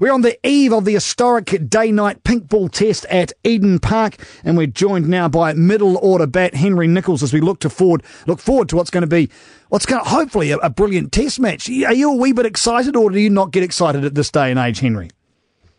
We're 0.00 0.12
on 0.12 0.22
the 0.22 0.36
eve 0.44 0.72
of 0.72 0.86
the 0.86 0.94
historic 0.94 1.68
day 1.70 1.92
night 1.92 2.24
pink 2.24 2.48
ball 2.48 2.68
test 2.68 3.04
at 3.04 3.32
Eden 3.44 3.78
Park, 3.78 4.16
and 4.42 4.56
we're 4.56 4.66
joined 4.66 5.08
now 5.08 5.28
by 5.28 5.52
middle 5.52 5.98
order 5.98 6.26
bat 6.26 6.52
Henry 6.52 6.88
Nicholls 6.88 7.22
as 7.22 7.32
we 7.32 7.40
look 7.40 7.60
to 7.60 7.70
forward 7.70 8.02
look 8.26 8.40
forward 8.40 8.68
to 8.70 8.76
what's 8.76 8.90
going 8.90 9.02
to 9.02 9.06
be 9.06 9.30
what's 9.68 9.86
going 9.86 10.02
to 10.02 10.10
hopefully 10.10 10.50
a, 10.50 10.56
a 10.56 10.68
brilliant 10.68 11.12
test 11.12 11.38
match. 11.38 11.68
Are 11.68 11.94
you 11.94 12.10
a 12.10 12.16
wee 12.16 12.32
bit 12.32 12.44
excited, 12.44 12.96
or 12.96 13.08
do 13.08 13.20
you 13.20 13.30
not 13.30 13.52
get 13.52 13.62
excited 13.62 14.04
at 14.04 14.16
this 14.16 14.32
day 14.32 14.50
and 14.50 14.58
age, 14.58 14.80
Henry? 14.80 15.10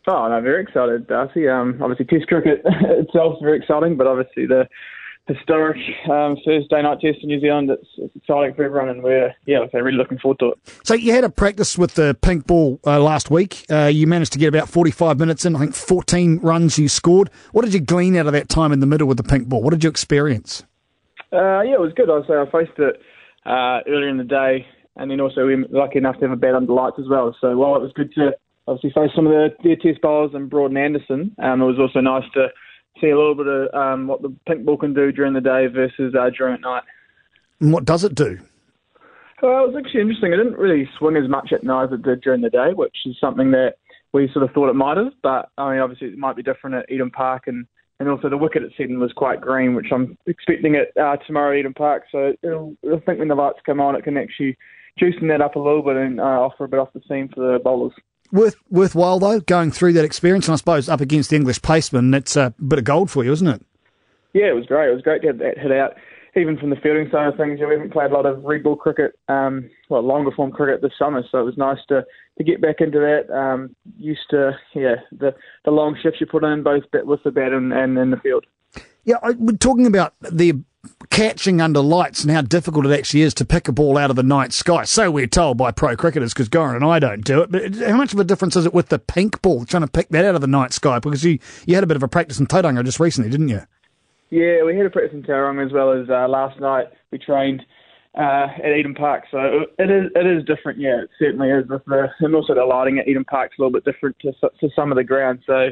Oh, 0.08 0.30
no, 0.30 0.40
very 0.40 0.64
excited, 0.64 1.08
Darcy. 1.08 1.50
Um, 1.50 1.78
obviously, 1.82 2.06
Test 2.06 2.28
cricket 2.28 2.62
itself 2.66 3.34
is 3.34 3.40
very 3.42 3.58
exciting, 3.58 3.98
but 3.98 4.08
obviously 4.08 4.46
the 4.46 4.66
historic 5.28 5.78
um, 6.10 6.38
first 6.46 6.70
day 6.70 6.82
night 6.82 7.00
test 7.02 7.20
in 7.22 7.30
New 7.30 7.40
Zealand. 7.40 7.70
It's, 7.70 7.88
it's, 7.98 8.16
exciting 8.16 8.54
for 8.56 8.64
everyone, 8.64 8.90
and 8.90 9.04
we're 9.04 9.34
yeah, 9.46 9.66
we're 9.74 9.84
really 9.84 9.98
looking 9.98 10.20
forward 10.20 10.40
to 10.40 10.50
it. 10.50 10.60
So 10.84 10.94
you 10.94 11.14
had 11.14 11.24
a 11.24 11.30
practice 11.30 11.78
with 11.78 11.96
the 11.96 12.16
pink 12.22 12.48
ball 12.48 12.80
uh, 12.86 13.00
last 13.00 13.32
week. 13.32 13.66
Uh, 13.70 13.86
you 13.86 14.08
managed 14.08 14.34
to 14.34 14.40
get 14.40 14.48
about 14.48 14.70
forty-five 14.70 15.20
minutes 15.20 15.46
in. 15.46 15.56
I 15.56 15.60
think 15.60 15.76
fourteen 15.76 16.40
runs 16.40 16.78
you 16.78 16.88
scored. 16.88 17.30
What 17.52 17.66
did 17.66 17.74
you 17.74 17.80
glean 17.80 18.16
out 18.16 18.28
of 18.28 18.34
that 18.34 18.50
time 18.50 18.72
in 18.72 18.80
the 18.80 18.86
middle 18.86 19.08
with 19.08 19.18
the 19.18 19.24
pink 19.24 19.48
ball? 19.48 19.62
What 19.62 19.72
did 19.72 19.84
you 19.84 19.90
experience? 19.90 20.64
Uh, 21.34 21.62
yeah, 21.62 21.74
it 21.74 21.80
was 21.80 21.94
good. 21.96 22.10
I 22.10 22.26
say 22.28 22.36
I 22.36 22.46
faced 22.52 22.78
it 22.80 23.02
uh, 23.46 23.80
earlier 23.88 24.10
in 24.10 24.18
the 24.18 24.24
day, 24.24 24.66
and 24.96 25.10
then 25.10 25.20
also 25.20 25.46
we 25.46 25.56
were 25.56 25.68
lucky 25.70 25.98
enough 25.98 26.16
to 26.20 26.22
have 26.22 26.32
a 26.32 26.36
bat 26.36 26.56
under 26.56 26.72
lights 26.72 26.98
as 27.00 27.08
well. 27.10 27.36
So 27.42 27.58
while 27.58 27.76
it 27.76 27.82
was 27.82 27.92
good 27.96 28.14
to 28.16 28.36
obviously 28.68 28.92
face 28.92 29.12
some 29.16 29.28
of 29.28 29.34
the, 29.34 29.50
their 29.64 29.76
test 29.76 30.02
bowlers 30.02 30.32
and 30.34 30.50
Broad 30.50 30.72
and 30.72 30.78
Anderson, 30.78 31.36
um, 31.40 31.62
it 31.62 31.66
was 31.66 31.80
also 31.80 32.00
nice 32.00 32.24
to 32.34 32.48
see 33.02 33.10
a 33.10 33.18
little 33.18 33.36
bit 33.36 33.48
of 33.48 33.74
um, 33.74 34.08
what 34.08 34.22
the 34.22 34.34
pink 34.48 34.66
ball 34.66 34.78
can 34.78 34.94
do 34.94 35.12
during 35.12 35.34
the 35.34 35.42
day 35.42 35.68
versus 35.68 36.14
uh, 36.16 36.30
during 36.38 36.56
at 36.56 36.62
night. 36.62 36.84
And 37.60 37.74
what 37.74 37.86
does 37.86 38.04
it 38.04 38.16
do? 38.16 38.40
Well, 39.42 39.66
it 39.66 39.74
was 39.74 39.84
actually 39.86 40.02
interesting. 40.02 40.34
It 40.34 40.38
didn't 40.38 40.58
really 40.58 40.90
swing 40.98 41.18
as 41.18 41.30
much 41.30 41.52
at 41.52 41.64
night 41.64 41.86
as 41.86 41.92
it 41.94 42.04
did 42.04 42.22
during 42.22 42.42
the 42.42 42.50
day, 42.50 42.72
which 42.74 42.96
is 43.06 43.16
something 43.20 43.52
that 43.52 43.76
we 44.14 44.30
sort 44.34 44.44
of 44.44 44.52
thought 44.52 44.70
it 44.70 44.76
might 44.76 44.98
have. 44.98 45.14
But 45.22 45.50
I 45.58 45.72
mean, 45.72 45.80
obviously, 45.80 46.08
it 46.08 46.18
might 46.18 46.36
be 46.36 46.44
different 46.44 46.76
at 46.76 46.92
Eden 46.92 47.12
Park, 47.12 47.44
and 47.48 47.66
and 48.00 48.10
also 48.10 48.30
the 48.30 48.38
wicket 48.38 48.64
at 48.64 48.72
Seddon 48.78 49.00
was 49.00 49.14
quite 49.14 49.42
green, 49.42 49.76
which 49.76 49.88
I'm 49.92 50.18
expecting 50.26 50.76
at 50.76 50.96
uh, 51.02 51.18
tomorrow 51.28 51.54
at 51.54 51.60
Eden 51.60 51.74
Park. 51.74 52.04
So 52.12 52.34
it'll, 52.44 52.76
I 52.86 53.00
think 53.06 53.20
when 53.20 53.28
the 53.28 53.36
lights 53.36 53.60
come 53.66 53.80
on, 53.80 53.96
it 53.96 54.04
can 54.04 54.18
actually 54.18 54.58
juicing 55.00 55.28
that 55.30 55.42
up 55.42 55.56
a 55.56 55.60
little 55.60 55.82
bit 55.82 55.98
and 55.98 56.20
uh, 56.20 56.24
offer 56.24 56.66
a 56.66 56.68
bit 56.68 56.80
off 56.80 56.94
the 56.94 57.02
seam 57.08 57.30
for 57.34 57.54
the 57.54 57.60
bowlers 57.60 57.94
worth 58.32 58.56
worthwhile 58.70 59.20
though 59.20 59.40
going 59.40 59.72
through 59.72 59.94
that 59.94 60.06
experience, 60.06 60.48
and 60.48 60.54
I 60.54 60.58
suppose 60.58 60.90
up 60.90 61.02
against 61.02 61.30
the 61.30 61.36
English 61.36 61.60
paceman, 61.62 62.12
that's 62.12 62.36
a 62.36 62.54
bit 62.66 62.80
of 62.80 62.86
gold 62.86 63.10
for 63.10 63.24
you, 63.24 63.32
isn't 63.32 63.48
it? 63.48 63.62
Yeah, 64.34 64.50
it 64.50 64.56
was 64.56 64.66
great. 64.66 64.90
It 64.90 64.94
was 64.94 65.02
great 65.02 65.22
to 65.22 65.28
have 65.28 65.38
that 65.40 65.58
hit 65.58 65.72
out. 65.72 65.96
Even 66.38 66.58
from 66.58 66.70
the 66.70 66.76
fielding 66.76 67.10
side 67.10 67.30
of 67.30 67.38
things, 67.38 67.60
you 67.60 67.64
know, 67.64 67.70
we 67.70 67.76
haven't 67.76 67.94
played 67.94 68.12
a 68.12 68.14
lot 68.14 68.26
of 68.26 68.44
red 68.44 68.62
ball 68.64 68.76
cricket, 68.76 69.18
um, 69.30 69.70
well, 69.88 70.02
longer 70.02 70.32
form 70.32 70.52
cricket 70.52 70.82
this 70.82 70.92
summer, 71.00 71.24
so 71.32 71.40
it 71.40 71.44
was 71.44 71.58
nice 71.58 71.78
to 71.88 72.06
to 72.38 72.44
get 72.44 72.62
back 72.62 72.82
into 72.82 73.00
that. 73.00 73.34
Um, 73.34 73.74
used 73.98 74.30
to, 74.32 74.52
yeah, 74.74 74.96
the 75.14 75.34
the 75.64 75.72
long 75.72 75.98
shifts 76.02 76.20
you 76.20 76.28
put 76.28 76.44
in 76.44 76.64
both 76.64 76.84
with 76.92 77.24
the 77.24 77.32
bat 77.32 77.54
and, 77.54 77.72
and 77.72 77.98
in 77.98 78.12
the 78.12 78.18
field. 78.18 78.46
Yeah, 79.06 79.16
I, 79.24 79.32
we're 79.32 79.56
talking 79.56 79.86
about 79.86 80.14
the 80.20 80.62
catching 81.10 81.62
under 81.62 81.80
lights 81.80 82.24
and 82.24 82.32
how 82.32 82.42
difficult 82.42 82.86
it 82.86 82.98
actually 82.98 83.22
is 83.22 83.34
to 83.36 83.46
pick 83.46 83.68
a 83.68 83.72
ball 83.72 83.98
out 83.98 84.10
of 84.10 84.16
the 84.16 84.24
night 84.24 84.54
sky. 84.54 84.84
So 84.84 85.10
we're 85.12 85.28
told 85.28 85.58
by 85.58 85.72
pro 85.72 85.96
cricketers, 85.96 86.34
because 86.34 86.50
Goran 86.50 86.76
and 86.76 86.86
I 86.86 87.00
don't 87.00 87.24
do 87.24 87.42
it. 87.42 87.52
But 87.52 87.76
how 87.76 87.98
much 87.98 88.14
of 88.14 88.20
a 88.20 88.24
difference 88.24 88.56
is 88.56 88.66
it 88.66 88.74
with 88.74 88.90
the 88.90 89.00
pink 89.00 89.42
ball, 89.42 89.66
trying 89.66 89.84
to 89.84 89.92
pick 89.92 90.10
that 90.10 90.26
out 90.26 90.36
of 90.36 90.42
the 90.42 90.48
night 90.48 90.74
sky? 90.74 91.00
Because 91.00 91.24
you, 91.24 91.40
you 91.66 91.76
had 91.76 91.84
a 91.84 91.88
bit 91.88 91.98
of 91.98 92.04
a 92.04 92.08
practice 92.08 92.40
in 92.40 92.48
Tauranga 92.48 92.84
just 92.84 93.00
recently, 93.00 93.30
didn't 93.30 93.50
you? 93.50 93.62
Yeah, 94.30 94.64
we 94.64 94.76
had 94.76 94.86
a 94.86 94.90
practice 94.90 95.14
in 95.14 95.24
Tauranga 95.24 95.66
as 95.66 95.72
well 95.72 95.92
as 95.94 96.10
uh, 96.10 96.28
last 96.28 96.60
night. 96.60 96.88
We 97.12 97.20
trained 97.20 97.62
uh, 98.18 98.48
at 98.64 98.76
Eden 98.78 98.96
Park, 98.96 99.26
so 99.30 99.66
it 99.78 99.90
is 99.90 100.12
it 100.16 100.26
is 100.26 100.44
different. 100.46 100.80
Yeah, 100.80 101.04
it 101.04 101.10
certainly 101.20 101.50
is. 101.50 101.68
With 101.68 101.86
the, 101.86 102.08
and 102.20 102.34
also 102.34 102.56
the 102.56 102.66
lighting 102.66 102.98
at 102.98 103.08
Eden 103.08 103.26
Park's 103.26 103.56
a 103.58 103.62
little 103.62 103.74
bit 103.74 103.86
different 103.86 104.18
to, 104.20 104.32
to 104.32 104.70
some 104.76 104.92
of 104.92 104.96
the 104.96 105.04
ground. 105.04 105.40
So 105.46 105.70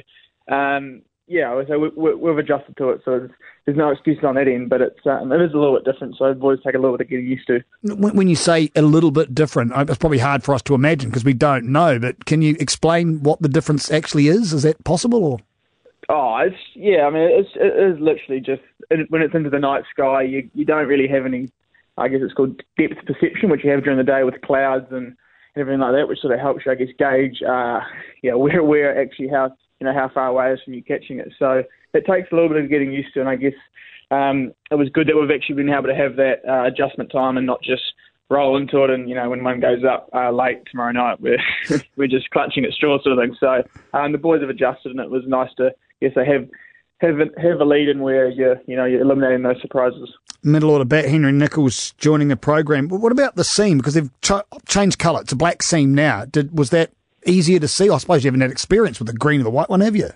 um, 0.54 1.02
yeah, 1.28 1.62
so 1.68 1.80
we, 1.80 2.14
we, 2.16 2.30
have 2.30 2.38
adjusted 2.38 2.76
to 2.78 2.90
it. 2.90 3.02
So 3.06 3.30
there's 3.66 3.78
no 3.78 3.90
excuse 3.90 4.18
on 4.24 4.36
that 4.36 4.48
end, 4.48 4.70
but 4.70 4.82
it's 4.82 5.00
um, 5.06 5.32
it 5.32 5.42
is 5.42 5.54
a 5.54 5.58
little 5.58 5.76
bit 5.76 5.86
different. 5.86 6.16
So 6.18 6.34
boys 6.34 6.60
take 6.64 6.76
a 6.76 6.78
little 6.78 6.98
bit 6.98 7.06
of 7.06 7.10
getting 7.10 7.28
used 7.28 7.48
to. 7.48 7.64
When 7.84 8.28
you 8.28 8.36
say 8.36 8.70
a 8.76 8.82
little 8.82 9.12
bit 9.12 9.34
different, 9.34 9.72
it's 9.76 9.98
probably 9.98 10.20
hard 10.20 10.44
for 10.44 10.54
us 10.54 10.62
to 10.64 10.76
imagine 10.76 11.10
because 11.10 11.24
we 11.24 11.34
don't 11.34 11.68
know. 11.68 11.98
But 11.98 12.26
can 12.26 12.42
you 12.42 12.58
explain 12.60 13.24
what 13.24 13.42
the 13.42 13.48
difference 13.48 13.90
actually 13.90 14.28
is? 14.28 14.52
Is 14.52 14.64
that 14.64 14.84
possible? 14.84 15.24
Or 15.24 15.40
oh, 16.10 16.38
it's 16.46 16.58
yeah. 16.76 17.08
I 17.08 17.10
mean, 17.10 17.30
it's 17.32 17.50
it 17.56 17.94
is 17.94 18.00
literally 18.02 18.42
just 18.42 18.62
when 19.10 19.22
it's 19.22 19.34
into 19.34 19.50
the 19.50 19.60
night 19.60 19.84
sky, 19.92 20.24
you 20.24 20.50
you 20.54 20.66
don't 20.66 20.88
really 20.88 21.08
have 21.08 21.26
any. 21.26 21.50
I 21.98 22.10
guess 22.10 22.20
it's 22.22 22.34
called 22.34 22.62
depth 22.78 23.06
perception, 23.06 23.50
which 23.50 23.64
you 23.64 23.70
have 23.70 23.84
during 23.84 24.00
the 24.00 24.04
day 24.04 24.24
with 24.24 24.42
clouds 24.42 24.88
and 24.92 25.16
everything 25.56 25.80
like 25.80 25.94
that, 25.94 26.08
which 26.08 26.20
sort 26.20 26.34
of 26.34 26.40
helps 26.40 26.66
you, 26.66 26.72
I 26.72 26.76
guess, 26.76 26.88
gauge, 26.98 27.42
uh, 27.48 27.82
yeah, 28.22 28.34
where 28.36 28.64
where 28.64 29.00
actually 29.00 29.30
how 29.30 29.54
you 29.84 29.92
know 29.92 30.00
how 30.00 30.10
far 30.14 30.28
away 30.28 30.50
it 30.50 30.54
is 30.54 30.60
from 30.64 30.74
you 30.74 30.84
catching 30.84 31.20
it. 31.20 31.34
So 31.38 31.64
it 31.94 32.06
takes 32.06 32.32
a 32.32 32.36
little 32.36 32.48
bit 32.48 32.64
of 32.64 32.70
getting 32.70 32.94
used 32.94 33.14
to, 33.14 33.20
and 33.20 33.28
I 33.28 33.36
guess 33.36 33.54
um, 34.12 34.54
it 34.72 34.76
was 34.76 34.88
good 34.90 35.08
that 35.08 35.16
we've 35.20 35.30
actually 35.30 35.56
been 35.56 35.70
able 35.70 35.88
to 35.88 35.96
have 35.96 36.16
that 36.16 36.42
uh, 36.48 36.66
adjustment 36.66 37.12
time 37.12 37.36
and 37.36 37.46
not 37.46 37.62
just 37.62 37.84
roll 38.30 38.56
into 38.56 38.82
it. 38.86 38.90
And 38.90 39.10
you 39.10 39.16
know 39.16 39.30
when 39.30 39.44
one 39.44 39.60
goes 39.60 39.84
up 39.84 40.10
uh, 40.14 40.32
late 40.32 40.60
tomorrow 40.72 40.94
night, 40.94 41.20
we're 41.20 41.44
we're 41.98 42.08
just 42.08 42.30
clutching 42.30 42.64
at 42.64 42.72
straw 42.72 42.98
sort 43.02 43.18
of 43.18 43.24
thing. 43.24 43.36
So 43.40 43.64
um, 43.94 44.14
the 44.14 44.18
boys 44.18 44.40
have 44.40 44.50
adjusted, 44.50 44.92
and 44.92 45.02
it 45.02 45.10
was 45.10 45.24
nice 45.28 45.50
to 45.58 45.72
yes, 46.00 46.14
they 46.16 46.26
have 46.26 46.48
have 47.00 47.20
a, 47.20 47.42
have 47.42 47.60
a 47.60 47.66
lead 47.66 47.90
in 47.90 48.00
where 48.00 48.30
you 48.30 48.56
you 48.66 48.78
know 48.78 48.86
you're 48.86 49.02
eliminating 49.02 49.44
those 49.44 49.62
surprises. 49.62 50.10
Middle 50.44 50.70
order 50.72 50.86
bat 50.86 51.10
Henry 51.10 51.34
Nicholls 51.34 51.94
joining 51.98 52.30
the 52.30 52.38
program. 52.38 52.88
But 52.88 53.02
What 53.02 53.12
about 53.12 53.36
the 53.36 53.44
seam? 53.44 53.80
Because 53.80 53.96
they've 53.96 54.12
ch- 54.22 54.32
changed 54.66 54.98
colour. 54.98 55.22
It's 55.22 55.34
a 55.34 55.38
black 55.38 55.62
seam 55.62 55.94
now. 55.94 56.24
Did 56.24 56.58
was 56.58 56.70
that 56.70 56.92
easier 57.26 57.60
to 57.60 57.68
see? 57.68 57.90
I 57.90 57.98
suppose 57.98 58.24
you 58.24 58.30
haven't 58.30 58.42
had 58.42 58.52
experience 58.52 59.00
with 59.00 59.08
the 59.08 59.14
green 59.14 59.42
or 59.42 59.44
the 59.44 59.50
white 59.50 59.70
one, 59.70 59.82
have 59.82 59.96
you? 59.96 60.10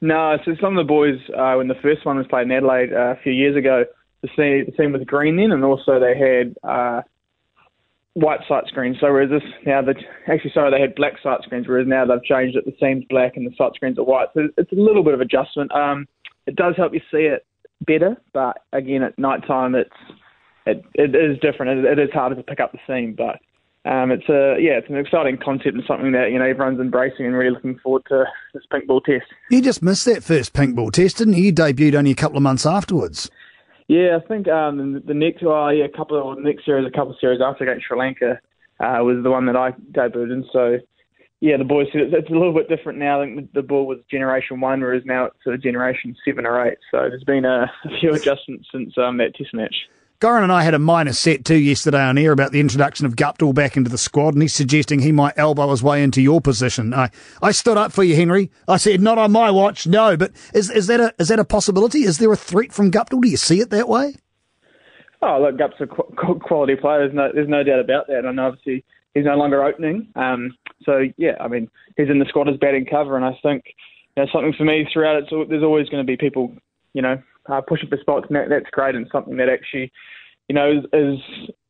No, 0.00 0.36
so 0.44 0.54
some 0.60 0.76
of 0.76 0.86
the 0.86 0.88
boys, 0.88 1.18
uh, 1.36 1.54
when 1.54 1.68
the 1.68 1.74
first 1.82 2.04
one 2.04 2.18
was 2.18 2.26
played 2.26 2.42
in 2.42 2.52
Adelaide 2.52 2.92
uh, 2.92 3.12
a 3.12 3.16
few 3.22 3.32
years 3.32 3.56
ago, 3.56 3.84
the 4.22 4.28
scene, 4.36 4.66
the 4.66 4.72
scene 4.76 4.92
was 4.92 5.02
green 5.04 5.36
then, 5.36 5.52
and 5.52 5.64
also 5.64 5.98
they 5.98 6.16
had 6.16 6.54
uh, 6.62 7.02
white 8.14 8.40
sight 8.48 8.64
screens. 8.66 8.98
So 9.00 9.06
whereas 9.12 9.30
this 9.30 9.42
now, 9.64 9.82
the, 9.82 9.94
actually, 10.26 10.52
sorry, 10.52 10.70
they 10.70 10.80
had 10.80 10.94
black 10.94 11.14
sight 11.22 11.42
screens, 11.42 11.66
whereas 11.68 11.86
now 11.86 12.04
they've 12.04 12.22
changed 12.24 12.56
it. 12.56 12.64
The 12.64 12.76
seam's 12.80 13.04
black 13.08 13.36
and 13.36 13.46
the 13.46 13.54
sight 13.56 13.74
screens 13.74 13.98
are 13.98 14.04
white. 14.04 14.28
So 14.34 14.48
it's 14.56 14.72
a 14.72 14.76
little 14.76 15.04
bit 15.04 15.14
of 15.14 15.20
adjustment. 15.20 15.72
Um, 15.72 16.06
it 16.46 16.56
does 16.56 16.74
help 16.76 16.92
you 16.92 17.00
see 17.10 17.24
it 17.24 17.46
better, 17.86 18.16
but 18.32 18.58
again, 18.72 19.02
at 19.02 19.18
night 19.18 19.46
time, 19.46 19.74
it's 19.74 19.90
it, 20.66 20.84
it 20.94 21.14
is 21.14 21.38
different. 21.40 21.78
It, 21.78 21.98
it 21.98 21.98
is 21.98 22.10
harder 22.12 22.34
to 22.34 22.42
pick 22.42 22.60
up 22.60 22.72
the 22.72 22.78
seam, 22.86 23.14
but 23.16 23.38
um, 23.86 24.10
it's 24.10 24.28
a 24.28 24.56
yeah, 24.58 24.78
it's 24.78 24.88
an 24.88 24.96
exciting 24.96 25.38
concept 25.38 25.76
and 25.76 25.84
something 25.86 26.12
that 26.12 26.32
you 26.32 26.38
know 26.38 26.44
everyone's 26.44 26.80
embracing 26.80 27.24
and 27.24 27.36
really 27.36 27.50
looking 27.50 27.78
forward 27.78 28.02
to 28.08 28.24
this 28.52 28.64
pink 28.70 28.86
ball 28.86 29.00
test. 29.00 29.26
You 29.50 29.62
just 29.62 29.82
missed 29.82 30.04
that 30.06 30.24
first 30.24 30.52
pink 30.52 30.74
ball 30.74 30.90
test, 30.90 31.18
didn't 31.18 31.34
you? 31.34 31.44
You 31.44 31.52
debuted 31.52 31.94
only 31.94 32.10
a 32.10 32.16
couple 32.16 32.36
of 32.36 32.42
months 32.42 32.66
afterwards. 32.66 33.30
Yeah, 33.86 34.18
I 34.20 34.26
think 34.26 34.48
um, 34.48 35.02
the 35.06 35.14
next 35.14 35.42
well, 35.42 35.72
yeah, 35.72 35.84
a 35.84 35.96
couple 35.96 36.32
of 36.32 36.38
next 36.40 36.64
series, 36.64 36.84
a 36.86 36.90
couple 36.90 37.12
of 37.12 37.18
series 37.20 37.40
after 37.40 37.62
against 37.62 37.86
Sri 37.86 37.96
Lanka 37.96 38.40
uh, 38.80 38.98
was 39.04 39.22
the 39.22 39.30
one 39.30 39.46
that 39.46 39.56
I 39.56 39.70
debuted 39.92 40.32
in. 40.32 40.44
So 40.52 40.78
yeah, 41.40 41.56
the 41.56 41.64
boys 41.64 41.86
said 41.92 42.12
it's, 42.12 42.30
a 42.30 42.32
little 42.32 42.54
bit 42.54 42.68
different 42.68 42.98
now. 42.98 43.22
I 43.22 43.26
think 43.26 43.52
the, 43.52 43.62
ball 43.62 43.86
was 43.86 43.98
generation 44.10 44.60
one, 44.60 44.80
whereas 44.80 45.02
now 45.04 45.26
it's 45.26 45.36
sort 45.44 45.54
of 45.54 45.62
generation 45.62 46.16
seven 46.24 46.44
or 46.44 46.66
eight. 46.66 46.78
So 46.90 47.08
there's 47.08 47.24
been 47.24 47.44
a, 47.44 47.70
a 47.84 48.00
few 48.00 48.12
adjustments 48.12 48.66
since 48.72 48.98
um, 48.98 49.18
that 49.18 49.36
test 49.36 49.54
match. 49.54 49.74
Goran 50.18 50.42
and 50.42 50.52
I 50.52 50.62
had 50.62 50.72
a 50.72 50.78
minor 50.78 51.12
set 51.12 51.44
too 51.44 51.58
yesterday 51.58 52.00
on 52.00 52.16
air 52.16 52.32
about 52.32 52.52
the 52.52 52.60
introduction 52.60 53.04
of 53.04 53.16
Guptill 53.16 53.54
back 53.54 53.76
into 53.76 53.90
the 53.90 53.98
squad, 53.98 54.34
and 54.34 54.42
he's 54.42 54.54
suggesting 54.54 55.00
he 55.00 55.12
might 55.12 55.34
elbow 55.36 55.70
his 55.70 55.82
way 55.82 56.02
into 56.02 56.22
your 56.22 56.40
position. 56.40 56.94
I, 56.94 57.10
I 57.42 57.52
stood 57.52 57.76
up 57.76 57.92
for 57.92 58.02
you, 58.02 58.16
Henry. 58.16 58.50
I 58.66 58.78
said, 58.78 59.00
not 59.00 59.18
on 59.18 59.32
my 59.32 59.50
watch, 59.50 59.86
no. 59.86 60.16
But 60.16 60.32
is 60.54 60.70
is 60.70 60.86
that 60.86 61.00
a 61.00 61.14
is 61.18 61.28
that 61.28 61.38
a 61.38 61.44
possibility? 61.44 62.04
Is 62.04 62.18
there 62.18 62.32
a 62.32 62.36
threat 62.36 62.72
from 62.72 62.90
Guptill? 62.90 63.20
Do 63.20 63.28
you 63.28 63.36
see 63.36 63.60
it 63.60 63.70
that 63.70 63.88
way? 63.88 64.14
Oh, 65.22 65.40
look, 65.40 65.58
Gup's 65.58 65.80
a 65.80 65.86
qu- 65.86 66.38
quality 66.40 66.76
player. 66.76 67.00
There's 67.00 67.14
no 67.14 67.30
there's 67.34 67.48
no 67.48 67.62
doubt 67.62 67.80
about 67.80 68.06
that. 68.06 68.24
And 68.24 68.40
obviously 68.40 68.84
he's 69.14 69.24
no 69.24 69.36
longer 69.36 69.62
opening. 69.62 70.08
Um, 70.14 70.56
so 70.84 71.04
yeah, 71.16 71.36
I 71.40 71.48
mean 71.48 71.68
he's 71.96 72.08
in 72.08 72.18
the 72.18 72.26
squad 72.26 72.48
as 72.48 72.56
batting 72.56 72.86
cover, 72.86 73.16
and 73.16 73.24
I 73.24 73.36
think 73.42 73.64
you 74.16 74.22
know, 74.22 74.28
something 74.32 74.54
for 74.56 74.64
me 74.64 74.88
throughout 74.92 75.16
it. 75.16 75.24
So 75.28 75.44
there's 75.48 75.62
always 75.62 75.88
going 75.88 76.04
to 76.04 76.06
be 76.06 76.16
people, 76.16 76.54
you 76.94 77.02
know, 77.02 77.22
uh, 77.48 77.60
pushing 77.60 77.88
for 77.88 77.98
spots, 77.98 78.26
and 78.28 78.36
that, 78.36 78.48
that's 78.48 78.70
great 78.70 78.94
and 78.94 79.06
something 79.10 79.36
that 79.36 79.48
actually, 79.48 79.92
you 80.48 80.54
know, 80.54 80.70
is, 80.70 80.84
is, 80.92 81.18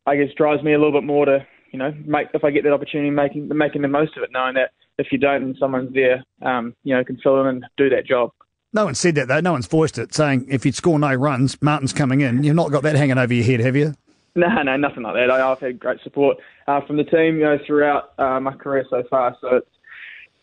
I 0.06 0.16
guess 0.16 0.28
drives 0.36 0.62
me 0.62 0.72
a 0.72 0.78
little 0.78 0.92
bit 0.92 1.04
more 1.04 1.26
to, 1.26 1.46
you 1.72 1.78
know, 1.78 1.92
make 2.04 2.28
if 2.34 2.44
I 2.44 2.50
get 2.50 2.64
that 2.64 2.72
opportunity, 2.72 3.10
making 3.10 3.48
making 3.48 3.82
the 3.82 3.88
most 3.88 4.16
of 4.16 4.22
it, 4.22 4.30
knowing 4.32 4.54
that 4.54 4.70
if 4.98 5.08
you 5.10 5.18
don't 5.18 5.42
and 5.42 5.56
someone's 5.58 5.92
there, 5.94 6.22
um, 6.42 6.74
you 6.84 6.94
know, 6.94 7.04
can 7.04 7.18
fill 7.18 7.40
in 7.40 7.46
and 7.46 7.64
do 7.76 7.88
that 7.90 8.06
job. 8.06 8.30
No 8.72 8.84
one 8.84 8.94
said 8.94 9.14
that 9.14 9.28
though. 9.28 9.40
No 9.40 9.52
one's 9.52 9.66
voiced 9.66 9.98
it, 9.98 10.14
saying 10.14 10.46
if 10.48 10.66
you'd 10.66 10.74
score 10.74 10.98
no 10.98 11.14
runs, 11.14 11.60
Martin's 11.62 11.92
coming 11.92 12.20
in. 12.20 12.42
You've 12.42 12.56
not 12.56 12.70
got 12.70 12.82
that 12.82 12.96
hanging 12.96 13.18
over 13.18 13.32
your 13.32 13.44
head, 13.44 13.60
have 13.60 13.76
you? 13.76 13.94
No, 14.34 14.48
no, 14.62 14.76
nothing 14.76 15.02
like 15.02 15.14
that. 15.14 15.30
I, 15.30 15.38
have 15.38 15.60
had 15.60 15.80
great 15.80 15.98
support 16.02 16.36
uh, 16.68 16.82
from 16.86 16.98
the 16.98 17.04
team, 17.04 17.38
you 17.38 17.44
know, 17.44 17.58
throughout 17.66 18.12
uh, 18.18 18.38
my 18.38 18.52
career 18.52 18.84
so 18.90 19.02
far. 19.08 19.34
So 19.40 19.56
it's, 19.56 19.70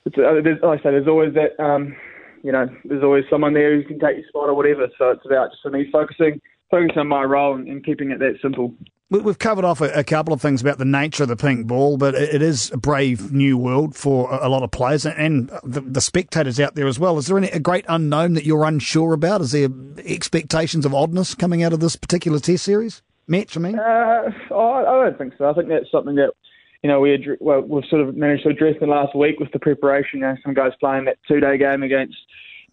it's 0.06 0.18
uh, 0.18 0.68
like 0.68 0.80
I 0.80 0.83
say, 0.83 0.91
there's 0.91 1.07
always 1.07 1.35
that 1.35 1.63
um, 1.63 1.95
you 2.44 2.51
know, 2.51 2.68
there's 2.86 3.04
always 3.04 3.24
someone 3.30 3.54
there 3.54 3.75
who 3.75 3.84
can 3.84 4.00
take 4.00 4.18
your 4.18 4.28
spot 4.28 4.50
or 4.50 4.54
whatever. 4.54 4.88
So 4.98 5.12
it's 5.12 5.25
about 5.25 5.51
just 5.51 5.63
for 5.63 5.72
me 5.72 5.90
focusing 5.92 6.40
focusing 6.69 7.00
on 7.00 7.07
my 7.07 7.24
role 7.24 7.56
and, 7.56 7.68
and 7.68 7.86
keeping 7.86 8.12
it 8.12 8.19
that 8.19 8.36
simple. 8.42 8.74
We've 9.10 9.38
covered 9.38 9.63
off 9.63 9.80
a, 9.80 10.04
couple 10.04 10.34
of 10.34 10.42
things 10.42 10.60
about 10.60 10.80
the 10.80 10.86
nature 10.86 11.22
of 11.22 11.30
the 11.30 11.36
pink 11.36 11.68
ball, 11.68 11.98
but 11.98 12.16
it 12.16 12.42
is 12.42 12.72
a 12.72 12.78
brave 12.78 13.31
new 13.31 13.60
world 13.60 13.95
for 13.95 14.34
a 14.34 14.50
lot 14.50 14.63
of 14.63 14.72
players 14.72 15.06
and 15.06 15.51
the, 15.63 16.01
spectators 16.01 16.60
out 16.60 16.74
there 16.74 16.88
as 16.88 16.98
well. 16.98 17.19
Is 17.19 17.28
there 17.28 17.38
any, 17.38 17.50
a 17.50 17.60
great 17.60 17.86
unknown 17.88 18.34
that 18.34 18.44
you're 18.44 18.66
unsure 18.66 19.13
about? 19.13 19.42
Is 19.42 19.51
there 19.51 19.69
expectations 20.04 20.84
of 20.84 20.95
oddness 20.95 21.36
coming 21.36 21.62
out 21.62 21.74
of 21.74 21.80
this 21.80 21.95
particular 21.95 22.40
test 22.40 22.63
series? 22.63 23.04
Match, 23.28 23.56
I 23.56 23.60
mean? 23.60 23.78
Uh, 23.78 24.31
I 24.51 24.84
don't 24.84 25.18
think 25.18 25.34
so. 25.38 25.48
I 25.48 25.54
think 25.54 25.69
that's 25.69 25.92
something 25.92 26.16
that 26.16 26.34
you 26.83 26.89
know, 26.89 27.00
we 27.00 27.27
well, 27.39 27.62
we've 27.62 27.85
sort 27.89 28.07
of 28.07 28.15
managed 28.15 28.44
to 28.44 28.50
address 28.50 28.75
in 28.81 28.89
the 28.89 28.94
last 28.94 29.15
week 29.15 29.39
with 29.39 29.51
the 29.51 29.59
preparation. 29.59 30.19
You 30.19 30.25
know, 30.25 30.35
some 30.44 30.53
guys 30.53 30.74
playing 30.80 31.06
that 31.06 31.18
two-day 31.27 31.57
game 31.57 31.81
against 31.81 32.18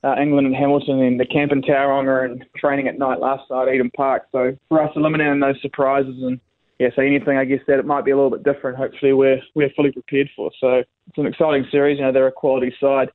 uh, 0.02 0.16
England 0.20 0.48
and 0.48 0.56
Hamilton, 0.56 1.00
and 1.00 1.20
the 1.20 1.26
camp 1.26 1.52
in 1.52 1.62
Tauranga, 1.62 2.24
and 2.24 2.44
training 2.56 2.88
at 2.88 2.98
night 2.98 3.20
last 3.20 3.48
night 3.50 3.68
at 3.68 3.74
Eden 3.74 3.90
Park. 3.96 4.24
So 4.32 4.56
for 4.68 4.82
us, 4.82 4.90
eliminating 4.96 5.40
those 5.40 5.60
surprises 5.62 6.16
and 6.22 6.40
yeah, 6.80 6.88
so 6.96 7.02
anything 7.02 7.36
I 7.36 7.44
guess 7.44 7.60
that 7.68 7.78
it 7.78 7.84
might 7.84 8.06
be 8.06 8.10
a 8.10 8.16
little 8.16 8.30
bit 8.30 8.42
different. 8.42 8.78
Hopefully, 8.78 9.12
we're 9.12 9.40
we're 9.54 9.70
fully 9.76 9.92
prepared 9.92 10.30
for. 10.34 10.50
So 10.58 10.82
it's 11.08 11.18
an 11.18 11.26
exciting 11.26 11.66
series. 11.70 11.98
You 11.98 12.04
know, 12.04 12.12
they're 12.12 12.26
a 12.26 12.32
quality 12.32 12.74
side 12.80 13.10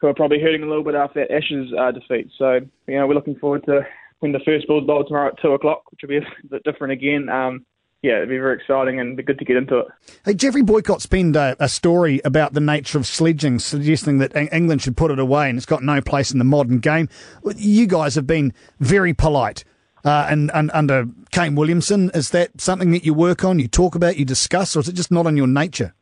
who 0.00 0.06
are 0.06 0.14
probably 0.14 0.40
hurting 0.40 0.62
a 0.62 0.68
little 0.68 0.84
bit 0.84 0.94
after 0.94 1.26
that 1.26 1.34
Ashes 1.34 1.72
uh, 1.76 1.90
defeat. 1.90 2.30
So 2.38 2.60
you 2.86 2.96
know, 2.96 3.06
we're 3.06 3.14
looking 3.14 3.34
forward 3.34 3.64
to 3.66 3.80
when 4.20 4.30
the 4.30 4.40
first 4.46 4.68
ball's 4.68 4.86
bowled 4.86 5.08
tomorrow 5.08 5.28
at 5.28 5.42
two 5.42 5.50
o'clock, 5.50 5.90
which 5.90 6.00
will 6.02 6.10
be 6.10 6.18
a 6.18 6.20
bit 6.50 6.62
different 6.62 6.92
again. 6.92 7.28
Um, 7.28 7.66
yeah, 8.02 8.16
it'd 8.16 8.28
be 8.28 8.38
very 8.38 8.56
exciting 8.56 9.00
and 9.00 9.16
be 9.16 9.22
good 9.22 9.38
to 9.38 9.44
get 9.44 9.56
into 9.56 9.78
it. 9.78 9.86
Hey, 10.24 10.34
Geoffrey 10.34 10.62
Boycott's 10.62 11.06
a, 11.12 11.56
a, 11.58 11.68
story 11.68 12.20
about 12.24 12.52
the 12.52 12.60
nature 12.60 12.96
of 12.96 13.06
sledging, 13.06 13.58
suggesting 13.58 14.18
that 14.18 14.36
England 14.52 14.82
should 14.82 14.96
put 14.96 15.10
it 15.10 15.18
away 15.18 15.48
and 15.48 15.56
it's 15.56 15.66
got 15.66 15.82
no 15.82 16.00
place 16.00 16.30
in 16.30 16.38
the 16.38 16.44
modern 16.44 16.78
game. 16.78 17.08
You 17.56 17.86
guys 17.86 18.14
have 18.14 18.26
been 18.26 18.52
very 18.78 19.14
polite. 19.14 19.64
Uh, 20.04 20.28
and, 20.30 20.50
and 20.54 20.70
under 20.72 21.06
Kane 21.32 21.56
Williamson, 21.56 22.10
is 22.14 22.30
that 22.30 22.60
something 22.60 22.92
that 22.92 23.04
you 23.04 23.12
work 23.14 23.44
on, 23.44 23.58
you 23.58 23.66
talk 23.66 23.96
about, 23.96 24.16
you 24.16 24.24
discuss, 24.24 24.76
or 24.76 24.80
is 24.80 24.88
it 24.88 24.94
just 24.94 25.10
not 25.10 25.26
in 25.26 25.36
your 25.36 25.48
nature? 25.48 25.92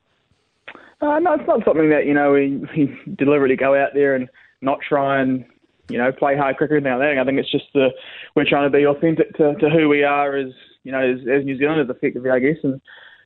Uh, 1.00 1.18
no, 1.18 1.34
it's 1.34 1.46
not 1.46 1.64
something 1.64 1.90
that 1.90 2.06
you 2.06 2.14
know 2.14 2.32
we, 2.32 2.56
we 2.76 3.14
deliberately 3.16 3.56
go 3.56 3.74
out 3.74 3.90
there 3.94 4.14
and 4.14 4.28
not 4.62 4.78
try 4.86 5.20
and 5.20 5.44
you 5.88 5.98
know 5.98 6.10
play 6.10 6.36
hard 6.36 6.56
cricket 6.56 6.78
and 6.78 6.86
everything. 6.86 7.18
I 7.18 7.24
think 7.24 7.38
it's 7.38 7.50
just 7.50 7.66
the 7.74 7.88
we're 8.34 8.48
trying 8.48 8.70
to 8.70 8.76
be 8.76 8.86
authentic 8.86 9.34
to, 9.36 9.54
to 9.56 9.68
who 9.68 9.88
we 9.88 10.04
are 10.04 10.36
as 10.36 10.52
you 10.86 10.92
know, 10.92 11.00
as, 11.00 11.18
as 11.26 11.44
New 11.44 11.58
Zealanders 11.58 11.90
effectively, 11.90 12.30
I 12.30 12.38
guess, 12.38 12.62
and 12.62 12.80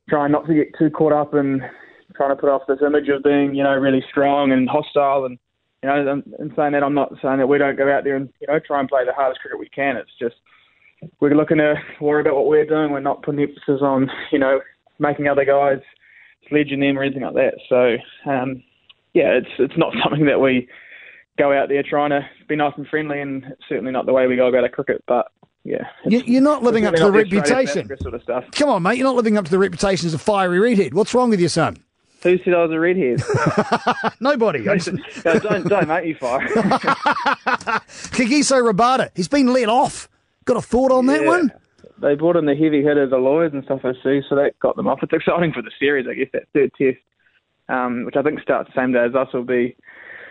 trying 0.09 0.33
not 0.33 0.47
to 0.47 0.55
get 0.55 0.69
too 0.79 0.89
caught 0.89 1.13
up 1.13 1.35
in 1.35 1.61
trying 2.17 2.31
to 2.31 2.41
put 2.41 2.49
off 2.49 2.63
this 2.67 2.79
image 2.85 3.09
of 3.11 3.23
being, 3.23 3.55
you 3.55 3.63
know, 3.63 3.75
really 3.75 4.03
strong 4.11 4.51
and 4.51 4.67
hostile. 4.67 5.27
And, 5.27 5.39
you 5.83 5.89
know, 5.91 6.23
in 6.39 6.53
saying 6.57 6.73
that, 6.73 6.83
I'm 6.83 6.95
not 6.95 7.13
saying 7.21 7.37
that 7.37 7.49
we 7.49 7.59
don't 7.59 7.77
go 7.77 7.93
out 7.93 8.05
there 8.05 8.17
and, 8.17 8.31
you 8.41 8.47
know, 8.47 8.59
try 8.67 8.81
and 8.81 8.89
play 8.89 9.05
the 9.05 9.13
hardest 9.13 9.43
cricket 9.43 9.61
we 9.61 9.69
can. 9.69 9.99
It's 9.99 10.11
just 10.19 10.37
we're 11.21 11.35
looking 11.35 11.59
to 11.59 11.75
worry 12.01 12.23
about 12.23 12.35
what 12.35 12.47
we're 12.47 12.65
doing. 12.65 12.93
We're 12.93 13.01
not 13.01 13.23
putting 13.23 13.43
emphasis 13.43 13.83
on, 13.83 14.11
you 14.33 14.39
know, 14.39 14.61
making 14.99 15.29
other 15.29 15.45
guys 15.45 15.81
sledging 16.49 16.81
them 16.81 16.99
or 16.99 17.03
anything 17.03 17.23
like 17.23 17.35
that. 17.35 17.55
So, 17.69 18.31
um, 18.31 18.63
yeah, 19.13 19.37
it's 19.37 19.53
it's 19.59 19.77
not 19.77 19.93
something 20.03 20.25
that 20.27 20.41
we 20.41 20.67
go 21.39 21.53
out 21.53 21.69
there 21.69 21.83
trying 21.83 22.11
to 22.11 22.21
be 22.49 22.57
nice 22.57 22.73
and 22.79 22.89
friendly, 22.89 23.21
and 23.21 23.45
certainly 23.69 23.93
not 23.93 24.07
the 24.07 24.15
way 24.15 24.27
we 24.27 24.37
go 24.37 24.49
about 24.49 24.65
a 24.65 24.71
cricket. 24.71 25.05
But 25.07 25.27
yeah. 25.65 25.89
You're 26.07 26.41
not 26.43 26.63
living 26.63 26.87
up 26.87 26.95
to 26.95 27.05
the 27.05 27.13
reputation. 27.13 27.91
Sort 28.01 28.15
of 28.15 28.23
stuff. 28.23 28.45
Come 28.53 28.71
on, 28.71 28.83
mate. 28.83 28.97
You're 28.97 29.07
not 29.07 29.17
living 29.17 29.37
up 29.37 29.45
to 29.45 29.51
the 29.51 29.59
reputation 29.59 30.07
as 30.07 30.15
a 30.15 30.19
fiery 30.19 30.59
redhead. 30.59 30.95
What's 30.95 31.13
wrong 31.15 31.31
with 31.31 31.41
your 31.41 31.51
son? 31.51 31.77
Who 32.23 32.39
said 32.39 32.55
I 32.55 32.65
was 32.65 32.71
a 32.71 32.79
redhead? 32.79 33.23
Nobody. 34.21 34.61
no, 34.61 34.77
don't, 35.39 35.69
don't 35.69 35.89
make 35.89 36.05
me 36.05 36.15
fire. 36.15 36.47
Kagiso 38.11 38.63
Rabada. 38.63 39.11
He's 39.15 39.29
been 39.29 39.53
let 39.53 39.69
off. 39.69 40.09
Got 40.45 40.57
a 40.57 40.63
thought 40.63 40.93
on 40.93 41.07
yeah. 41.07 41.19
that 41.19 41.27
one? 41.27 41.53
They 42.01 42.15
brought 42.15 42.37
in 42.37 42.47
the 42.47 42.55
heavy 42.55 42.83
hitter, 42.83 43.07
the 43.07 43.19
lawyers 43.19 43.53
and 43.53 43.63
stuff, 43.65 43.81
I 43.85 43.93
see, 44.03 44.23
so 44.29 44.35
that 44.35 44.59
got 44.59 44.77
them 44.77 44.89
off. 44.89 45.01
It's 45.03 45.13
exciting 45.13 45.53
for 45.53 45.61
the 45.61 45.71
series, 45.79 46.07
I 46.09 46.15
guess, 46.15 46.29
that 46.33 46.45
third 46.55 46.73
test, 46.79 46.97
um, 47.69 48.07
which 48.07 48.17
I 48.17 48.23
think 48.23 48.41
starts 48.41 48.71
the 48.75 48.81
same 48.81 48.93
day 48.93 49.05
as 49.05 49.15
us, 49.15 49.29
will 49.35 49.45
be 49.45 49.77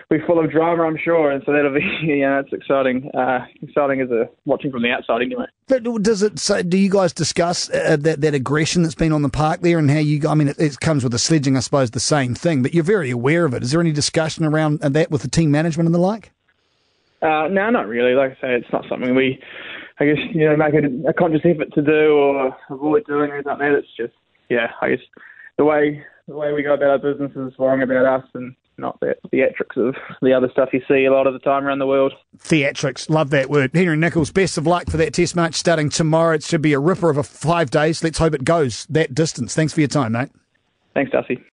be 0.10 0.18
full 0.26 0.44
of 0.44 0.50
drama, 0.50 0.84
I'm 0.84 0.98
sure, 0.98 1.30
and 1.30 1.44
so 1.46 1.54
that'll 1.54 1.74
be 1.74 1.82
yeah, 2.04 2.40
it's 2.40 2.52
exciting. 2.52 3.12
Uh, 3.14 3.46
exciting 3.62 4.02
as 4.02 4.10
a 4.10 4.28
watching 4.46 4.72
from 4.72 4.82
the 4.82 4.90
outside, 4.90 5.22
anyway. 5.22 5.46
But 5.68 5.84
does 6.02 6.24
it? 6.24 6.40
So 6.40 6.64
do 6.64 6.78
you 6.78 6.90
guys 6.90 7.14
discuss 7.14 7.70
uh, 7.70 7.98
that 8.00 8.22
that 8.22 8.34
aggression 8.34 8.82
that's 8.82 8.96
been 8.96 9.14
on 9.14 9.22
the 9.22 9.30
park 9.30 9.62
there, 9.62 9.78
and 9.78 9.90
how 9.90 10.00
you? 10.00 10.28
I 10.28 10.34
mean, 10.34 10.48
it, 10.48 10.60
it, 10.60 10.80
comes 10.80 11.04
with 11.04 11.12
the 11.12 11.20
sledging, 11.20 11.56
I 11.56 11.60
suppose, 11.60 11.92
the 11.92 12.00
same 12.00 12.34
thing. 12.34 12.64
But 12.64 12.74
you're 12.74 12.84
very 12.84 13.12
aware 13.12 13.46
of 13.46 13.54
it. 13.54 13.62
Is 13.62 13.72
there 13.72 13.82
any 13.82 13.92
discussion 13.92 14.46
around 14.46 14.80
that 14.80 15.12
with 15.12 15.22
the 15.22 15.30
team 15.30 15.52
management 15.52 15.86
and 15.86 15.94
the 15.94 16.00
like? 16.00 16.32
Uh, 17.22 17.48
no, 17.52 17.70
not 17.70 17.88
really. 17.88 18.14
Like 18.14 18.32
I 18.32 18.42
say, 18.42 18.56
it's 18.56 18.72
not 18.72 18.86
something 18.90 19.14
we, 19.14 19.42
I 20.00 20.06
guess, 20.06 20.18
you 20.34 20.50
know, 20.50 20.56
make 20.56 20.74
a, 20.74 21.10
a 21.10 21.14
conscious 21.14 21.42
effort 21.44 21.74
to 21.74 21.82
do 21.82 22.14
or 22.14 22.58
avoid 22.70 23.06
doing 23.06 23.30
or 23.30 23.36
anything 23.36 23.52
like 23.52 23.60
that. 23.60 23.74
It's 23.74 23.88
just, 23.98 24.14
yeah, 24.50 24.72
I 24.82 24.92
guess 24.92 25.00
the 25.58 25.66
way 25.66 26.04
the 26.30 26.36
way 26.36 26.54
we 26.54 26.64
go 26.64 26.74
about 26.76 26.90
our 26.90 26.98
business 27.00 27.32
is 27.36 27.58
worrying 27.58 27.82
about 27.82 28.06
us 28.06 28.30
and 28.36 28.56
not 28.78 29.00
the 29.00 29.16
theatrics 29.34 29.76
of 29.76 29.96
the 30.22 30.32
other 30.32 30.50
stuff 30.52 30.70
you 30.72 30.82
see 30.88 31.06
a 31.06 31.12
lot 31.12 31.28
of 31.28 31.34
the 31.34 31.40
time 31.40 31.66
around 31.66 31.80
the 31.80 31.88
world. 31.88 32.14
Theatrics, 32.38 33.10
love 33.10 33.30
that 33.32 33.50
word. 33.50 33.72
Henry 33.74 33.98
Nicholls, 33.98 34.32
best 34.32 34.58
of 34.58 34.66
luck 34.66 34.90
for 34.90 34.98
that 34.98 35.14
test 35.14 35.36
match 35.36 35.56
starting 35.56 35.90
tomorrow. 35.90 36.36
It 36.36 36.44
should 36.44 36.62
be 36.62 36.74
a 36.74 36.80
ripper 36.80 37.10
of 37.10 37.18
a 37.18 37.24
five 37.24 37.72
days. 37.72 38.04
Let's 38.04 38.20
hope 38.20 38.34
it 38.34 38.46
goes 38.46 38.86
that 38.90 39.14
distance. 39.14 39.54
Thanks 39.54 39.74
for 39.74 39.82
your 39.82 39.90
time, 39.90 40.14
mate. 40.14 40.30
Thanks, 40.94 41.12
Darcy. 41.12 41.44